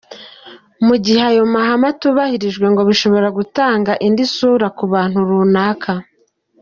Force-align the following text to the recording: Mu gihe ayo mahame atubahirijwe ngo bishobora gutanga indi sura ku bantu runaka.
Mu 0.87 0.95
gihe 1.03 1.21
ayo 1.29 1.43
mahame 1.53 1.85
atubahirijwe 1.93 2.65
ngo 2.71 2.81
bishobora 2.89 3.27
gutanga 3.37 3.91
indi 4.07 4.23
sura 4.35 4.67
ku 4.77 4.83
bantu 4.93 5.17
runaka. 5.29 5.91